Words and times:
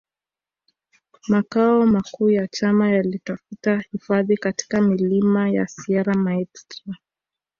Makao 1.27 1.85
makuu 1.85 2.29
ya 2.29 2.47
chama 2.47 2.89
yalitafuta 2.91 3.83
hifadhi 3.91 4.37
katika 4.37 4.81
milima 4.81 5.49
ya 5.49 5.67
Sierra 5.67 6.13
Maestra 6.13 6.97